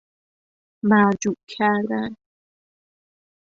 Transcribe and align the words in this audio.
مرجوع 0.83 1.35
کردن 1.47 2.15